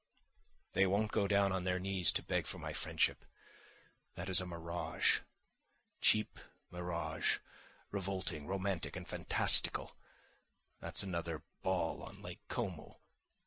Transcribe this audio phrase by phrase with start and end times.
[0.73, 3.23] "They won't go down on their knees to beg for my friendship.
[4.15, 5.19] That is a mirage,
[6.01, 6.39] cheap
[6.71, 7.37] mirage,
[7.91, 12.99] revolting, romantic and fantastical—that's another ball on Lake Como.